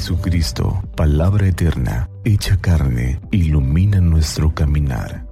[0.00, 5.26] Jesucristo, palabra eterna, hecha carne, ilumina nuestro caminar.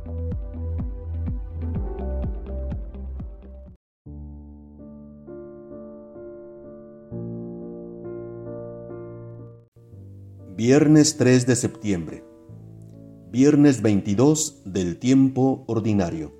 [10.54, 12.24] Viernes 3 de septiembre.
[13.32, 16.34] Viernes 22 del tiempo ordinario.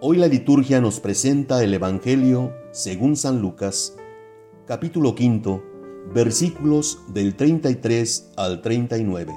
[0.00, 3.98] Hoy la liturgia nos presenta el Evangelio según San Lucas,
[4.66, 5.62] capítulo quinto,
[6.14, 9.32] versículos del 33 al 39.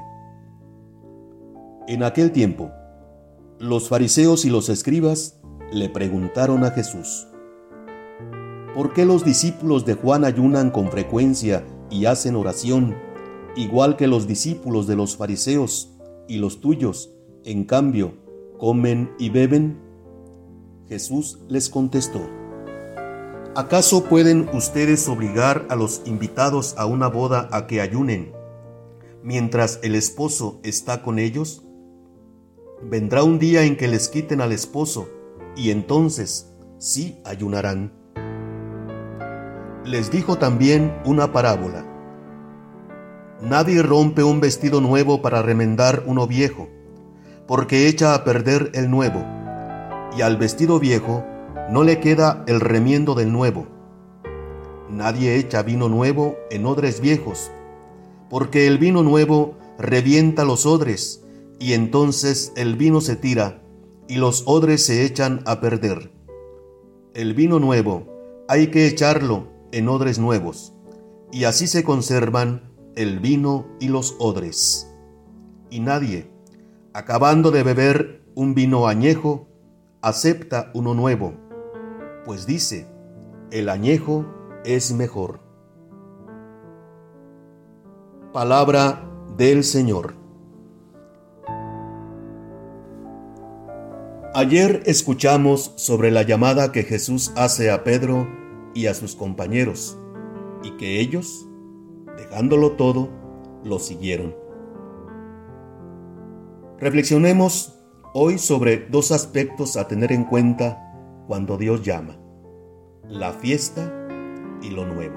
[1.87, 2.71] En aquel tiempo,
[3.59, 5.39] los fariseos y los escribas
[5.71, 7.27] le preguntaron a Jesús,
[8.73, 12.95] ¿por qué los discípulos de Juan ayunan con frecuencia y hacen oración,
[13.55, 15.95] igual que los discípulos de los fariseos
[16.27, 17.11] y los tuyos,
[17.43, 18.13] en cambio,
[18.57, 19.79] comen y beben?
[20.87, 22.21] Jesús les contestó,
[23.57, 28.33] ¿Acaso pueden ustedes obligar a los invitados a una boda a que ayunen
[29.23, 31.65] mientras el esposo está con ellos?
[32.83, 35.07] Vendrá un día en que les quiten al esposo
[35.55, 37.93] y entonces sí ayunarán.
[39.85, 41.85] Les dijo también una parábola.
[43.41, 46.67] Nadie rompe un vestido nuevo para remendar uno viejo,
[47.47, 49.23] porque echa a perder el nuevo,
[50.17, 51.23] y al vestido viejo
[51.69, 53.67] no le queda el remiendo del nuevo.
[54.89, 57.49] Nadie echa vino nuevo en odres viejos,
[58.29, 61.23] porque el vino nuevo revienta los odres,
[61.59, 63.63] y entonces el vino se tira,
[64.07, 66.11] y los odres se echan a perder.
[67.15, 68.05] El vino nuevo
[68.47, 70.73] hay que echarlo en odres nuevos,
[71.31, 74.91] y así se conservan el vino y los odres.
[75.71, 76.29] Y nadie,
[76.93, 79.47] acabando de beber un vino añejo,
[80.01, 81.44] acepta uno nuevo
[82.25, 82.87] pues dice,
[83.51, 84.25] el añejo
[84.65, 85.39] es mejor.
[88.33, 90.15] Palabra del Señor.
[94.33, 98.27] Ayer escuchamos sobre la llamada que Jesús hace a Pedro
[98.73, 99.97] y a sus compañeros,
[100.63, 101.47] y que ellos,
[102.17, 103.09] dejándolo todo,
[103.63, 104.35] lo siguieron.
[106.79, 107.79] Reflexionemos
[108.13, 110.84] hoy sobre dos aspectos a tener en cuenta
[111.27, 112.17] cuando Dios llama,
[113.07, 113.91] la fiesta
[114.61, 115.15] y lo nuevo.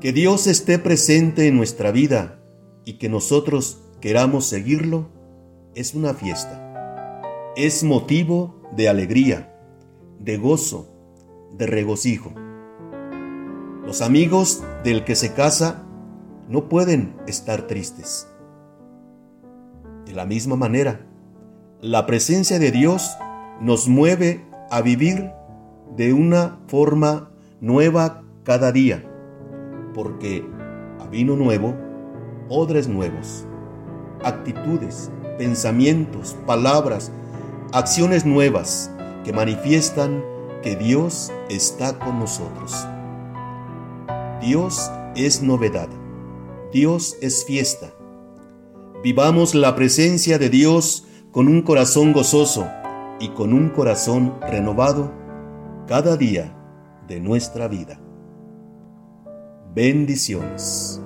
[0.00, 2.42] Que Dios esté presente en nuestra vida
[2.84, 5.08] y que nosotros queramos seguirlo
[5.74, 7.22] es una fiesta.
[7.56, 9.54] Es motivo de alegría,
[10.18, 10.88] de gozo,
[11.56, 12.32] de regocijo.
[13.86, 15.84] Los amigos del que se casa
[16.48, 18.28] no pueden estar tristes.
[20.06, 21.06] De la misma manera,
[21.80, 23.16] la presencia de Dios
[23.62, 25.30] nos mueve a vivir
[25.96, 27.30] de una forma
[27.60, 29.04] nueva cada día,
[29.94, 30.44] porque
[30.98, 31.76] a vino nuevo,
[32.48, 33.46] odres nuevos,
[34.24, 37.12] actitudes, pensamientos, palabras,
[37.72, 38.90] acciones nuevas
[39.22, 40.24] que manifiestan
[40.60, 42.74] que Dios está con nosotros.
[44.40, 45.88] Dios es novedad,
[46.72, 47.92] Dios es fiesta.
[49.04, 52.66] Vivamos la presencia de Dios con un corazón gozoso
[53.22, 55.12] y con un corazón renovado
[55.86, 56.52] cada día
[57.06, 58.00] de nuestra vida.
[59.72, 61.00] Bendiciones.